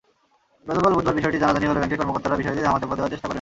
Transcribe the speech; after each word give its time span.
গতকাল 0.67 0.91
বুধবার 0.95 1.17
বিষয়টি 1.19 1.37
জানাজানি 1.43 1.65
হলে 1.69 1.79
ব্যাংকের 1.81 1.99
কর্মকর্তারা 1.99 2.39
বিষয়টি 2.41 2.59
ধামাচাপা 2.65 2.95
দেওয়ার 2.97 3.11
চেষ্টা 3.13 3.23
করেন। 3.25 3.29